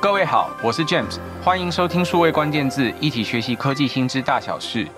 [0.00, 4.88] 各位好，我是 James，欢迎收听数位关键字，一起学习科技新知大小事。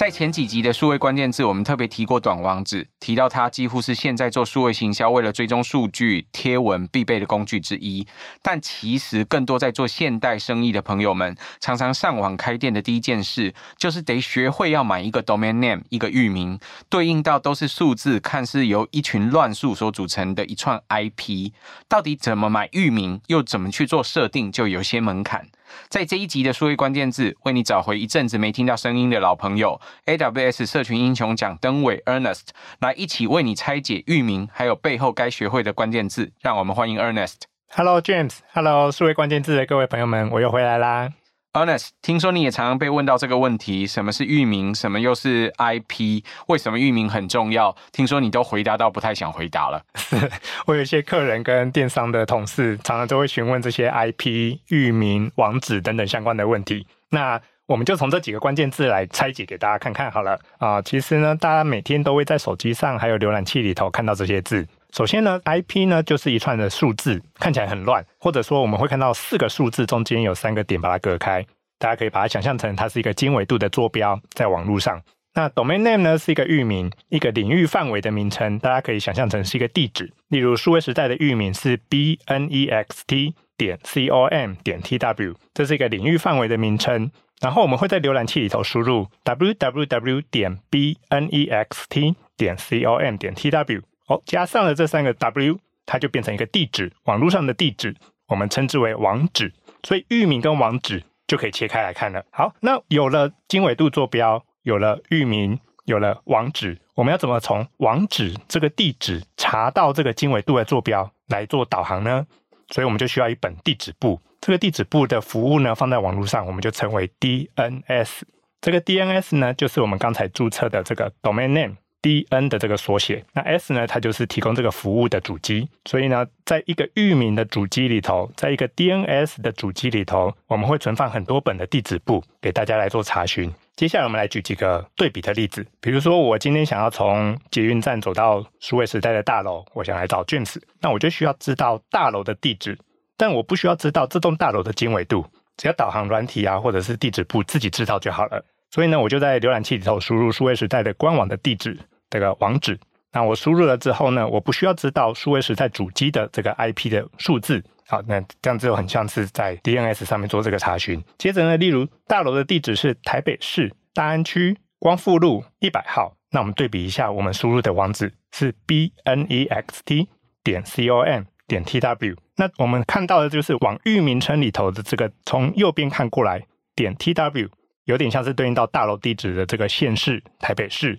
[0.00, 8.06] 在前几集的数位关键字，我们特别提过短网址，提到它几乎是现在做数位行销为了追踪数据、贴文必备的工具之一。
[8.40, 16.58] 但其实更多在做现代生意的朋友们，常常上网开店的第一件事，就是得学会要买一个 domain name，一个域名，
[16.88, 21.52] 对应到都是数字，看似由一群乱数所组成的一串 IP。
[21.86, 25.48] 到底怎么买域名，又怎么去做设定，就有些门槛。
[25.88, 32.48] 在这一集的数位关键字，为你找回一阵子没听到声音的老朋友，AWS 社群英雄奖灯尾 Ernest
[32.80, 36.32] 来一起为你拆解域名，还有背后该学会的关键字。
[36.40, 37.42] 让我们欢迎 Ernest。
[37.72, 41.10] Hello James，Hello 数位关键字的各位朋友们，我又回来啦。
[41.52, 44.72] Ernest，听说你也常常被问到这个问题：什么是域名？
[44.72, 46.22] 什么又是 IP？
[46.46, 47.74] 为什么域名很重要？
[47.90, 49.82] 听说你都回答到不太想回答了。
[50.66, 56.86] 我有一些客人跟电商的同事，常常都会询问这些 IP、域名、网址等等相关的问题。
[57.08, 60.38] 那我们就从这几个关键字来拆解给大家看看好了。
[60.58, 64.64] 啊，其实呢，大家每天都会在手机上还有浏览器里头看到这些字。
[64.92, 71.46] 首先呢，IP 呢就是一串的数字，看起来很乱，或者说我们会看到四个数字中间有三个点把它隔开，
[71.78, 75.00] 大家可以把它想象成它是一个经纬度的坐标在网络上。
[75.34, 80.12] 那 domain name 呢是一个域名，一个领域范围的名称，大家可以想象成是一个地址。
[80.28, 87.08] 例如数位时代的域名是 bnext 点 com 点 tw，这是一个领域范围的名称。
[87.40, 93.82] 然后我们会在浏览器里头输入 www 点 bnext 点 com 点 tw。
[94.10, 97.94] 哦，加上了这三个 W，它就变成一个地址，网络上的地址，
[98.26, 99.52] 我们称之为网址。
[99.84, 102.24] 所以域名跟网址就可以切开来看了。
[102.32, 112.26] 好，那有了经纬度坐标，有了域名，有了网址，我们要怎么从网址这个地址查到这个经纬度的坐标来做导航呢？
[112.70, 114.20] 所以我们就需要一本地址簿。
[114.40, 118.22] 这个地址簿的服务呢，放在网络上，我们就称为 DNS。
[118.60, 121.76] 这个 DNS 呢，就是我们刚才注册的这个 domain name。
[122.02, 123.86] D N 的这个缩写，那 S 呢？
[123.86, 125.68] 它就是提供这个服务的主机。
[125.84, 133.52] 所以呢，在一个域名的主机里头，在一个 D N S 的主机里头，我们会存放很多本的地址簿给大家来做查询。
[133.76, 135.66] 接下来，我们来举几个对比的例子。
[135.80, 142.78] 比如说，我今天想要从捷运站走到数位时代的大楼，我想来找 James，那我就需要知道大楼的地址，
[143.16, 145.26] 但我不需要知道这栋大楼的经纬度，
[145.56, 148.42] 只要导航软体啊，或者是地址簿自己知道就好了。
[148.70, 151.76] 所以呢，我就在浏览器里头输入数位时代的官网的地址。
[152.10, 152.78] 这个网址，
[153.12, 161.02] 那我输入了之后呢，我不需要知道数位时代主机的这个 IP 的数字，好，那这样子就很像是在 DNS 上面做这个查询。
[161.16, 170.06] 接着呢，例如大楼的地址是台北市大安区光复路一百号，那我们对比一下，我们输入的网址是 bnext
[170.42, 176.46] 点 com 点 tw，那我们看到的就是网域名称里头的这个从右边看过来
[176.76, 177.48] 点 tw，
[177.84, 180.96] 有点像是对应到大楼地址的这个县市台北市。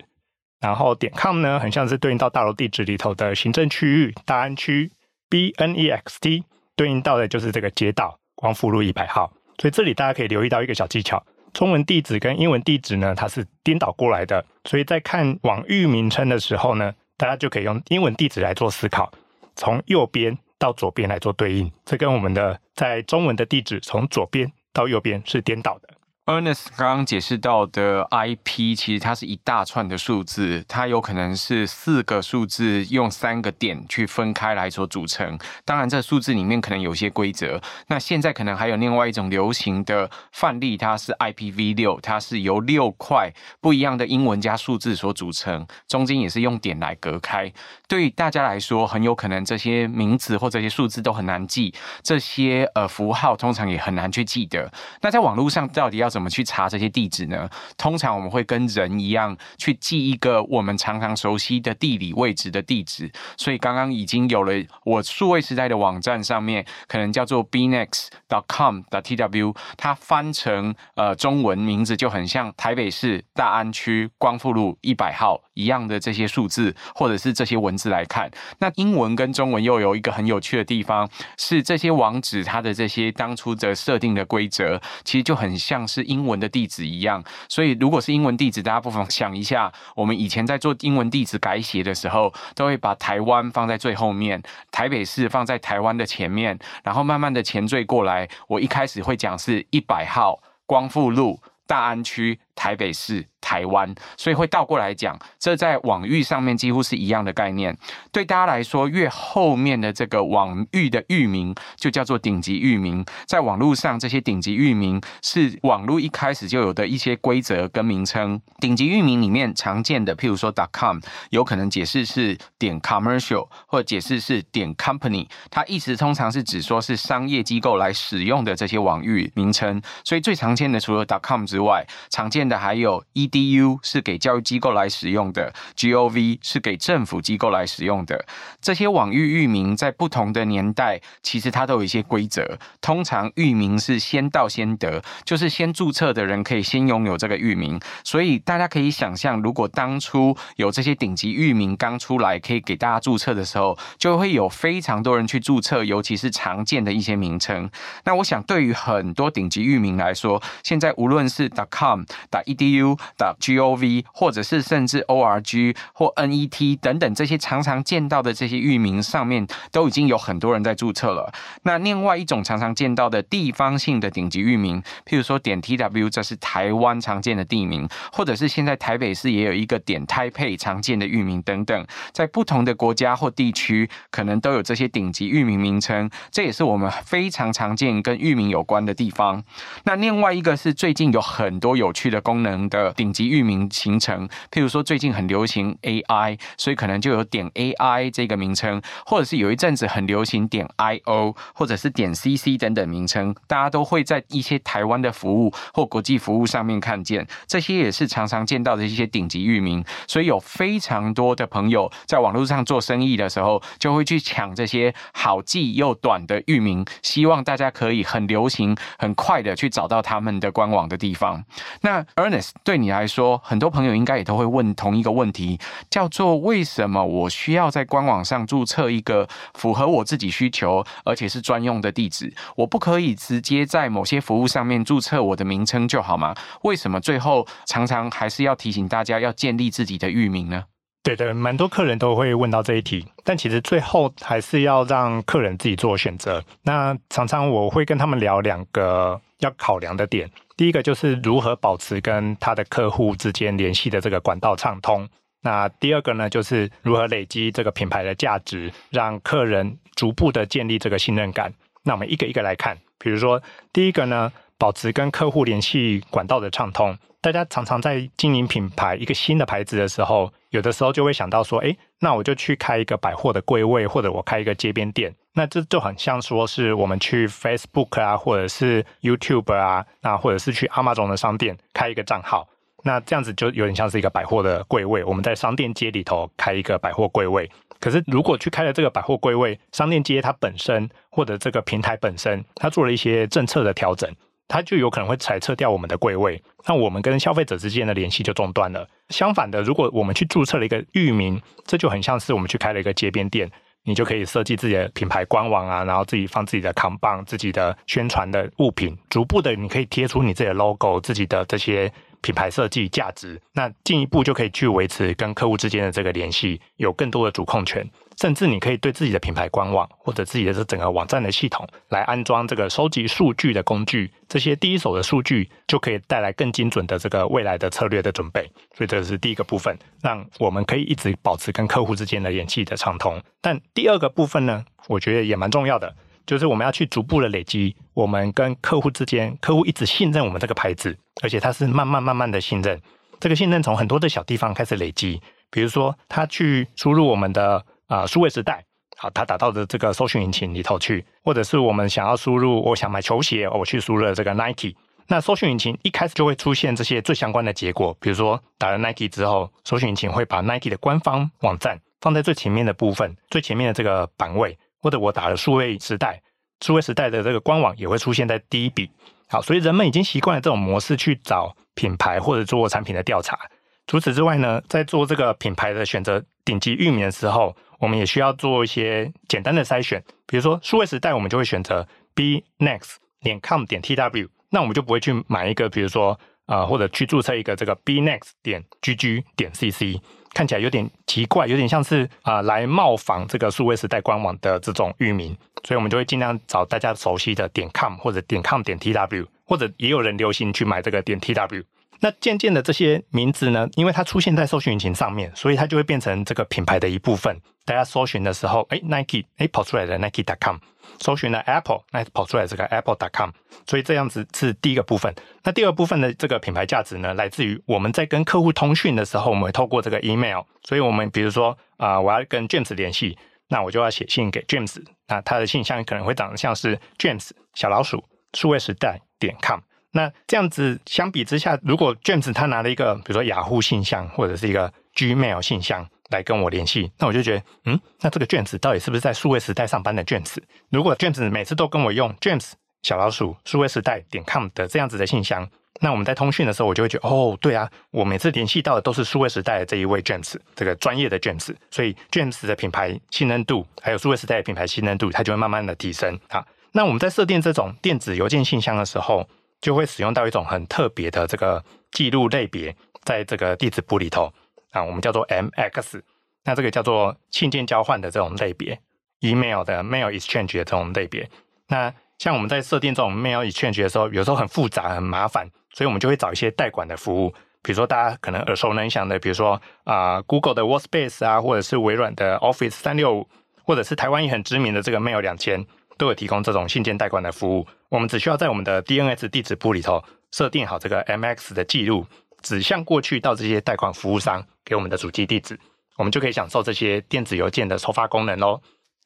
[0.62, 4.90] 然后点 com 呢，很像是对应到大楼地址里头的行政区域大安区
[5.28, 6.44] ，bnext
[6.76, 9.30] 对应到的就是这个街道光复路一百号。
[9.58, 14.44] 所以这里大家可以留意到一个小技巧，中文地址跟英文地址呢，它是颠倒过来的。
[14.64, 19.12] 所以在看网域名称的时候呢，大家就可以用英文地址来做思考，
[19.56, 21.70] 从右边到左边来做对应。
[21.84, 25.88] 这跟我们的在中文的地址从左边到右边是颠倒的。
[26.26, 35.36] Ernest 刚刚解释到的 IP，其实它是一大串的数字，它有可能是四个数字用三个点去分开来所组成。
[35.64, 37.60] 当然，这数字里面可能有些规则。
[37.88, 47.52] 那现在可能还有另外一种流行的范例，它是 IPv6，它是由六块不一样的英文加数字所组成，中间也是用点来隔开。
[47.88, 54.72] 对于大家来说，很有可能这些名词或这些数字都很难记，这些呃符号通常也很难去记得。
[55.00, 57.48] 那在网络上到底要怎么去查这些地址呢？
[57.78, 63.10] 通常我们会跟人一样去记一个我们常常熟悉的地理位置的地址。
[63.38, 64.52] 所以刚刚已经有了
[64.84, 78.30] 我数位时代的网站上面，可能叫做 bnext.com.tw，它翻成呃中文名字就很像台北市大安区光复路一百号一样的这些数字或者是这些文字来看。
[78.58, 86.02] 那英文跟中文又有一个很有趣的地方，是这些网址它的这些当初的设定的规则，其实就很像是。
[86.12, 98.28] 英文的地址一样，所以如果是英文地址，大家不妨想一下，我们以前在做英文地址改写的时候，都会把台湾放在最后面，台北市放在台湾的前面，然后慢慢的前缀过来。
[98.48, 103.26] 我一开始会讲是一百号光复路大安区台北市。
[103.44, 107.76] 台湾，所以会倒过来讲，这在网域上面几乎是一样的概念。
[108.12, 113.04] 对大家来说，越后面的这个网域的域名就叫做顶级域名。
[113.26, 118.40] 在网络上，这些顶级域名是网络一开始就有的一些规则跟名称。
[118.60, 121.00] 顶级域名里面常见的，譬如说 .com，
[121.30, 125.26] 有可能解释是点 commercial，或解释是点 company。
[125.50, 129.82] 它意思通常是指说是商业机构来使用的这些网域名称。
[130.04, 138.24] 所以最常见的除了 .com 之外，常见的还有 e DU 是给教育机构来使用的，GOV 是给政府机构来使用的。
[138.60, 142.58] 这些网域域名在不同的年代，其实它都有一些规则。
[142.80, 147.80] 通常域名是先到先得，就是先注册的人可以先拥有这个域名。
[148.04, 157.70] 所以大家可以想象，如果当初有这些顶级域名刚出来，可以给大家注册的时候，就会有非常多人去注册，尤其是常见的一些名称。
[158.04, 171.30] 那我想，对于很多顶级域名来说，现在无论是 .com、打 .edu、打 .gov，或者是甚至 org 或 net 等等这些常常见到的这些域名上面，都已经有很多人在注册了。
[171.64, 186.08] 那另外一种常常见到的地方性的顶级域名，譬如说点 tw，这是台湾常见的地名，或者是现在台北市也有一个点 Taipei 常见的域名等等，在不同的国家或地区，可能都有这些顶级域名名称。
[186.30, 189.44] 这也是我们非常常见跟域名有关的地方。
[189.84, 221.44] 那另外一个是最近有很多有趣的功能的顶级域名形成，譬如说最近很流行 AI，所以可能就有点 AI 这个名称，或者是有一阵子很流行点 IO，或者是点 CC 等等名称，大家都会在一些台湾的服务或国际服务上面看见，这些也是常常见到的一些顶级域名，所以有非常多的朋友在网络上做生意的时候，就会去抢这些好记又短的域名，希望大家可以很流行、很快的去找到他们的官网的地方。
[221.80, 225.58] 那 Earnest 对你来说，很多朋友应该也都会问同一个问题，
[225.90, 232.32] 叫做为什么我需要在官网上注册一个符合我自己需求，而且是专用的地址？
[232.56, 236.34] 我不可以直接在某些服务上面注册我的名称就好吗？
[236.62, 240.64] 为什么最后常常还是要提醒大家要建立自己的域名呢？
[241.04, 246.44] 对的，蛮多客人都会问到这一题，但其实最后还是要让客人自己做选择。
[246.62, 250.30] 那常常我会跟他们聊两个要考量的点。
[250.56, 255.08] 第一个就是如何保持跟他的客户之间联系的这个管道畅通。
[255.42, 261.52] 那第二个呢，就是如何累积这个品牌的价值，让客人逐步的建立这个信任感。
[261.82, 266.96] 那我们一个一个来看，比如说第一个呢，保持跟客户联系管道的畅通。
[267.20, 275.14] 大家常常在经营品牌一个新的牌子的时候，有的时候就会想到说，哎，那我就去开一个百货的柜位，或者我开一个街边店。
[275.34, 282.48] 那这就很像说是我们去 Facebook 啊，或者是 YouTube 啊，那或者是去 Amazon 的商店开一个账号。
[282.84, 287.50] 那这样子就有点像是一个百货的柜位，我们在商店街里头开一个百货柜位。
[287.80, 294.08] 可是如果去开了这个百货柜位，商店街它本身或者这个平台本身，它做了一些政策的调整。
[294.48, 298.86] 它就有可能会裁撤掉我们的柜位，那我们跟消费者之间的联系就中断了。
[299.08, 303.50] 相反的，如果我们去注册了一个域名，这就很像是我们去开了一个街边店，
[303.84, 311.92] 你就可以设计自己的品牌官网啊，然后自己放自己的扛棒、自己的宣传的物品，逐步的你可以贴出你自己的 logo、自己的这些
[312.22, 317.86] 品牌设计价值，那进一步就可以去维持跟客户之间的这个联系，有更多的主控权。
[318.20, 328.48] 甚至你可以对自己的品牌官网或者自己的这整个网站的系统来安装这个收集数据的工具，这些第一手的数据就可以带来更精准的这个未来的策略的准备。
[328.76, 333.20] 所以这是第一个部分，让我们可以一直保持跟客户之间的联系的畅通。
[333.40, 335.92] 但第二个部分呢，我觉得也蛮重要的，
[336.26, 342.80] 就是我们要去逐步的累积我们跟客户之间，客户一直信任我们这个牌子，而且他是慢慢慢慢的信任。
[343.20, 347.64] 这个信任从很多的小地方开始累积，比如说他去输入我们的。
[347.88, 348.64] 啊，数位时代，
[348.96, 354.74] 好，他打到的这个搜寻引擎里头去，或者是我们想要输入，我想买球鞋，我去输入了这个 Nike，
[355.08, 366.22] 那搜寻引擎一开始就会出现这些最相关的结果，比如说打了 Nike 之后，搜寻引擎会把 Nike 的官方网站放在最前面的部分，最前面的这个版位，或者我打了数位时代，
[366.64, 368.90] 数位时代的这个官网也会出现在第一笔。
[369.32, 373.38] 好，所以人们已经习惯了这种模式去找品牌或者做产品的调查。
[373.86, 389.98] 除此之外呢，在做这个品牌的选择顶级域名的时候，我们也需要做一些简单的筛选，比如说数位时代，我们就会选择 b next 点 com 点 tw，那我们就不会去买一个，比如说呃，或者去注册一个这个 b next 点 gg 点 cc，
[390.34, 401.62] 看起来有点奇怪，有点像是啊、来冒仿这个数位时代官网的这种域名，所以我们就会尽量找大家熟悉的点 com 或者点 com 点 tw，或者也有人流行去买这个点 tw。
[402.02, 407.40] 那渐渐的这些名字呢，因为它出现在搜寻引擎上面，所以它就会变成这个品牌的一部分。
[407.64, 410.56] 大家搜寻的时候，哎，Nike，哎，跑出来的 Nike.com，
[410.98, 413.30] 搜寻了 Apple，那跑出来这个 Apple.com，
[413.68, 415.14] 所以这样子是第一个部分。
[415.44, 423.16] 那第二部分的这个品牌价值呢，来自于我们在跟客户通讯的时候，我们会透过这个 email，所以我们比如说啊、我要跟 James 联系，
[423.48, 428.04] 那我就要写信给 James，那他的信箱可能会长得像是 James 小老鼠
[428.34, 429.60] 数位时代点 com。
[429.92, 440.36] 那这样子相比之下，如果 James 他拿了一个比如说雅虎信箱或者是一个 Gmail 信箱来跟我联系，那我就觉得，嗯，那这个 James 到底是不是在数位时代上班的 James？
[440.70, 445.48] 如果 James 每次都跟我用 James 小老鼠数位时代点 com 的这样子的信箱，
[445.80, 456.44] 那我们在通讯的时候，我就会觉得，哦，对啊，我每次联系到的都是数位时代的这一位 James，这个专业的 James，所以 James 的品牌信任度还有数位时代的品牌信任度，它就会慢慢的提升啊。
[456.72, 459.28] 那我们在设定这种电子邮件信箱的时候，
[459.62, 464.30] 就会使用到一种很特别的这个记录类别，在这个地址簿里头
[464.72, 466.02] 啊，我们叫做 MX，
[466.44, 468.78] 那这个叫做信件交换的这种类别
[469.20, 471.30] ，email 的 mail exchange 的这种类别。
[471.68, 477.30] 那像我们在设定这种 mail exchange 的时候，有时候很复杂很麻烦，所以我们就会找一些代管的服务，
[477.62, 483.28] 比如说大家可能耳熟能详的，比如说啊、Google 的 Workspace 啊，或者是微软的 Office 三六五，
[483.64, 485.64] 或者是台湾也很知名的这个 Mail 两千。
[485.98, 492.06] 都有提供这种信件代管的服务，我们只需要在我们的 DNS 地址簿里头设定好这个 MX 的记录，
[492.42, 495.58] 指向过去到这些贷款服务商给我们的主机地址，
[495.96, 498.60] 我们就可以享受这些电子邮件的收发功能喽。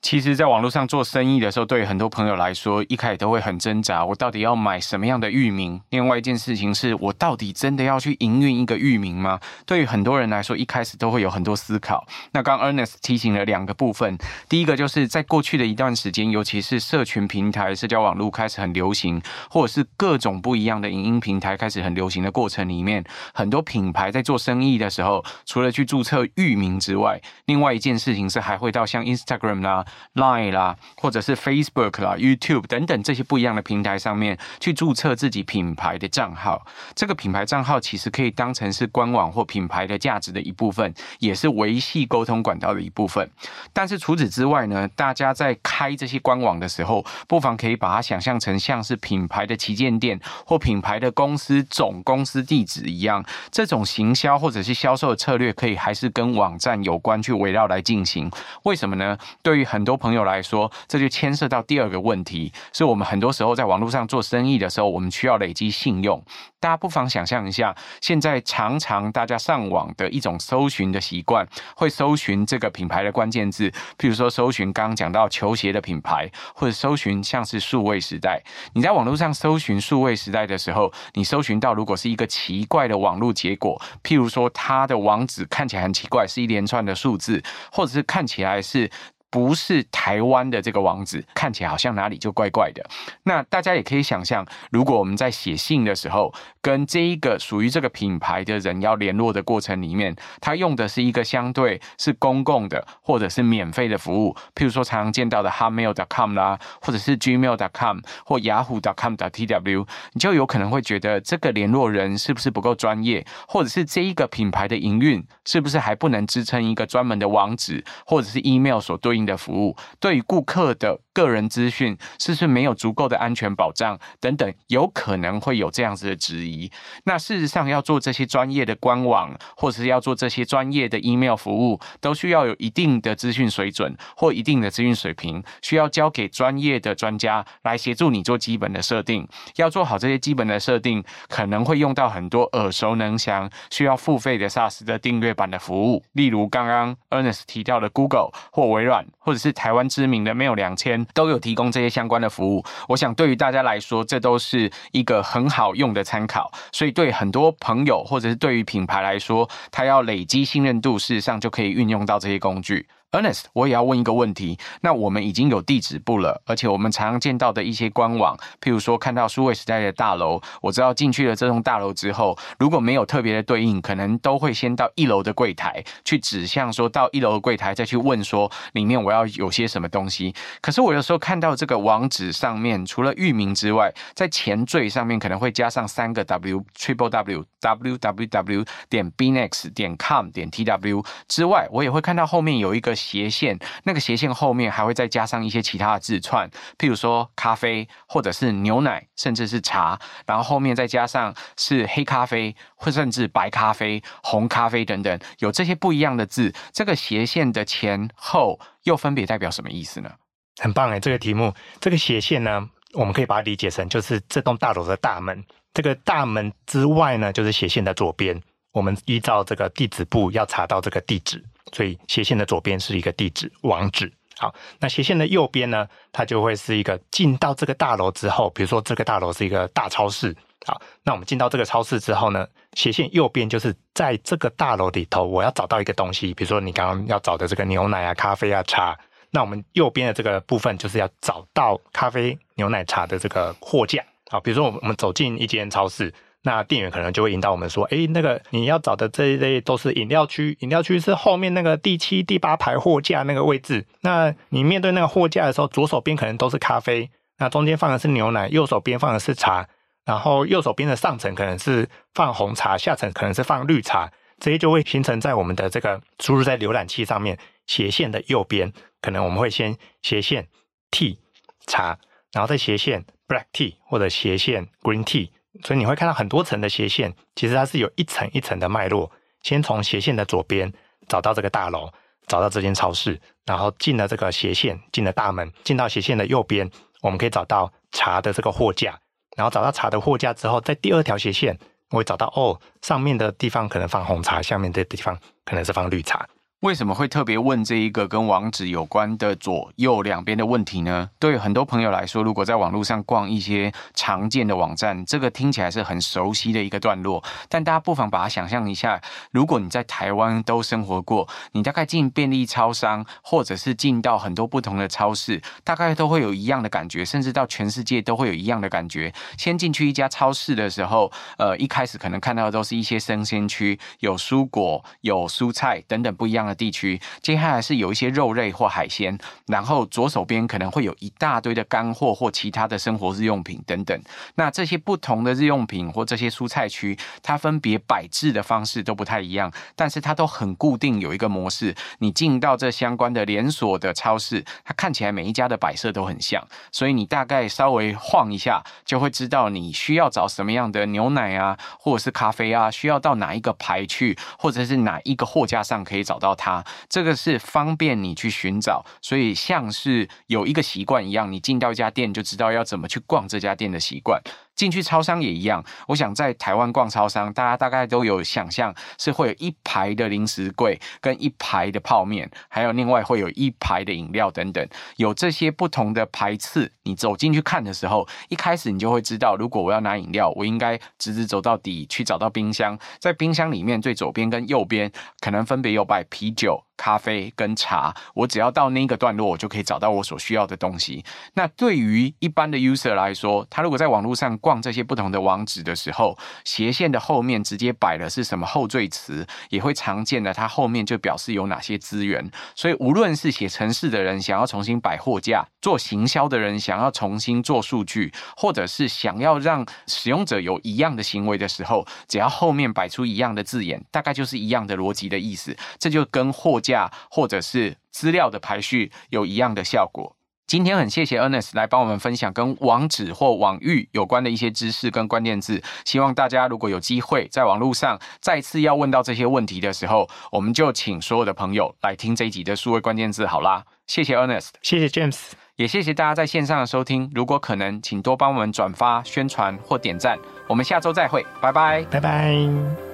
[0.06, 5.80] 其实，在网络上做生意的时候，对于很多朋友来说，一开始都会很挣扎：我到底要买什么样的域名？
[5.90, 9.40] 另外一件事情是，我到底真的要去营运一个域名吗？
[9.66, 12.06] 对于很多人来说，一开始都会有很多思考。
[12.30, 14.16] 那刚 Ernest 提醒了两个部分，
[14.48, 19.20] 第一个就是在过去的一段时间，尤其是社群平台、社交网络开始很流行，
[19.50, 29.84] 或者是各种不一样的影音平台开始很流行的过程里面，很多品牌在做生意的时候，除了去注册域名之外，另外一件事情是还会到像 Instagram 啦。
[30.14, 36.66] Line 啦，或者是 Facebook 啦、YouTube 等等这些不一样的平台上面去注册自己品牌的账号。
[36.94, 43.28] 这个品牌账号其实可以当成是官网或品牌的价值的一部分，也是维系沟通管道的一部分。
[43.72, 53.24] 但是除此之外呢，大家在开这些官网的时候，不妨可以把它想象成像是品牌的旗舰店或品牌的公司总公司地址一样。
[53.50, 58.30] 这种行销或者是销售的策略，可以还是跟网站有关去围绕来进行。
[58.64, 59.16] 为什么呢？
[59.42, 66.22] 对于很多朋友来说，这就牵涉到第二个问题，是我们很多时候在网络上做生意的时候，我们需要累积信用。
[66.58, 78.42] 大家不妨想象一下，现在常常大家上网的一种搜寻的习惯，会搜寻这个品牌的关键字，譬如说搜寻刚刚讲到球鞋的品牌，或者搜寻像是数位时代。
[78.72, 87.40] 你在网络上搜寻数位时代的时候，你搜寻到如果是一个奇怪的网络结果，譬如说它的网址看起来很奇怪，是一连串的数字，
[87.70, 88.90] 或者是看起来是。
[89.30, 92.84] 不是台湾的这个网址，看起来好像哪里就怪怪的。
[93.24, 126.70] 那大家也可以想象，如果我们在写信的时候，跟这一个属于这个品牌的人要联络的过程里面，他用的是一个相对是公共的或者是免费的服务，譬如说常常见到的 Hotmail.com 啦，或者是 Gmail.com 或 Yahoo.com.tw，你就有可能会觉得这个联络人是不是不够专业，或者是这一个品牌的营运是不是还不能支撑一个专门的网址或者是 email 所对应的服务，对于顾客的个人资讯是不是没有足够的安全保障等等，有可能会有这样子的质疑。
[127.04, 139.26] 那事实上，要做这些专业的官网，或者是要做这些专业的 email 服务，都需要有一定的资讯水准或一定的资讯水平，需要交给专业的专家来协助你做基本的设定。
[139.56, 149.05] 要做好这些基本的设定，可能会用到很多耳熟能详、需要付费的 SaaS 的订阅版的服务，例如刚刚 Ernest 提到的 Google 或微软。
[149.18, 156.50] 或者是台湾知名的 Mail 两千都有提供这些相关的服务，我想对于大家来说，这都是一个很好用的参考。
[156.72, 162.86] 所以对很多朋友或者是对于品牌来说，他要累积信任度，事实上就可以运用到这些工具。
[163.12, 164.58] Ernest，我也要问一个问题。
[164.82, 180.34] 那我们已经有地址簿了，而且我们常常见到的一些官网，譬如说看到数位时代的大楼，我知道进去了这栋大楼之后，如果没有特别的对应，可能都会先到一楼的柜台去指向，说到一楼的柜台再去问说里面我要有些什么东西。
[180.60, 190.64] 可是我有时候看到这个网址上面，除了域名之外，在前缀上面可能会加上三个 W triple W W W W 点 b n e x 点 com 点 T
[190.64, 192.95] W 之外，我也会看到后面有一个。
[192.96, 210.10] 斜线，那个斜线后面还会再加上一些其他的字串，譬如说咖啡，或者是牛奶，甚至是茶，然后后面再加上是黑咖啡，或甚至白咖啡、红咖啡等等，有这些不一样的字，这个斜线的前后又分别代表什么意思呢？
[210.58, 218.42] 很棒哎，这个题目，这个斜线呢，我们可以把它理解成就是这栋大楼的大门，这个大门之外呢，就是斜线的左边。
[218.76, 221.42] 我们依照这个地址簿要查到这个地址，
[221.72, 224.12] 所以斜线的左边是一个地址网址。
[224.36, 230.36] 好，那斜线的右边呢，它就会是一个进到这个大楼之后，比如说这个大楼是一个大超市。
[230.66, 238.94] 好，那我们进到这个超市之后呢，斜线右边就是在这个大楼里头，我要找到一个东西，比如说你刚刚要找的这个牛奶啊、咖啡啊、茶。
[239.30, 244.04] 那我们右边的这个部分就是要找到咖啡、牛奶、茶的这个货架。
[244.28, 246.12] 好，比如说我们走进一间超市。
[246.46, 253.84] 那店员可能就会引导我们说：“哎，那个你要找的这一类都是饮料区，饮料区是后面那个第七、第八排货架那个位置。
[254.02, 259.66] 那你面对那个货架的时候，左手边可能都是咖啡，那中间放的是牛奶，右手边放的是茶，
[260.04, 267.36] 然后右手边的上层可能是放红茶，下层可能是放绿茶，这些就会形成在我们的这个输入在浏览器上面
[267.66, 268.72] 斜线的右边，
[269.02, 270.46] 可能我们会先斜线
[270.92, 271.18] Tea
[271.66, 271.98] 茶，
[272.32, 275.30] 然后再斜线 Black Tea 或者斜线 Green Tea。”
[275.64, 279.10] 所以你会看到很多层的斜线，其实它是有一层一层的脉络。
[279.42, 280.72] 先从斜线的左边
[281.08, 281.88] 找到这个大楼，
[282.26, 286.68] 找到这间超市，然后进了这个斜线，进了大门，进到斜线的右边，
[287.02, 288.98] 我们可以找到茶的这个货架。
[289.36, 291.56] 然后找到茶的货架之后，在第二条斜线，
[291.90, 296.26] 我会找到哦，上面的地方可能放红茶，下面的地方可能是放绿茶。
[296.60, 301.10] 为什么会特别问这一个跟网址有关的左右两边的问题呢？
[301.18, 307.22] 对很多朋友来说，如果在网络上逛一些常见的网站，这个听起来是很熟悉的一个段落。
[307.50, 308.98] 但大家不妨把它想象一下，
[309.30, 319.12] 如果你在台湾都生活过，你大概进便利超商，或者是进到很多不同的超市，大概都会有一样的感觉，甚至到全世界都会有一样的感觉。
[319.36, 334.00] 先进去一家超市的时候，呃，一开始可能看到的都是一些生鲜区，有蔬果、有蔬菜等等不一样的地区，接下来是有一些肉类或海鲜，然后左手边可能会有一大堆的干货或其他的生活日用品等等。
[334.36, 341.74] 那这些不同的日用品或这些蔬菜区，它分别摆置的方式都不太一样，但是它都很固定，有一个模式。
[341.98, 356.35] 你进到这相关的连锁的超市，它看起来每一家的摆设都很像，所以你大概稍微晃一下，就会知道你需要找什么样的牛奶啊，或者是咖啡啊，需要到哪一个排去，或者是哪一个货架上可以找到。
[356.36, 364.22] 它这个是方便你去寻找，所以像是有一个习惯一样，你进到一家店就知道要怎么去逛这家店的习惯。
[364.56, 374.66] 进去超商也一样，我想在台湾逛超商，大家大概都有想象，是会有一排的零食柜，跟一排的泡面，还有另外会有一排的饮料等等，
[374.96, 376.72] 有这些不同的排次。
[376.82, 384.90] 你走进去看的时候，一开始你就会知道，如果我要拿饮料，我应该直直走到底去找到冰箱，在冰箱里面最左边跟右边
[385.20, 386.65] 可能分别有摆啤酒。
[386.76, 391.04] 咖啡跟茶，我只要到那个段落，我就可以找到我所需要的东西。
[391.34, 402.30] 那对于一般的 user 来说，他如果在网络上逛这些不同的网址的时候，斜线的后面直接摆的是什么后缀词，也会常见的，它后面就表示有哪些资源。
[402.54, 415.56] 所以无论是写程式的人想要重新摆货架，做行销的人想要重新做数据，或者是想要让使用者有一样的行为的时候，只要后面摆出一样的字眼，大概就是一样的逻辑的意思。
[415.78, 420.16] 这就跟货架或者是资料的排序有一样的效果。
[420.46, 425.60] 今天很谢谢 Ernest 来帮我们分享跟网址或网域有关的一些知识跟关键字。
[425.84, 433.64] 希望大家如果有机会在网络上再次要问到这些问题的时候，我们就请所有的朋友来听这一集的数位关键字好啦。
[433.88, 437.10] 谢谢 Ernest，谢谢 James，也谢谢大家在线上的收听。
[437.12, 440.16] 如果可能，请多帮我们转发、宣传或点赞。
[440.48, 442.85] 我们下周再会，拜拜，拜拜。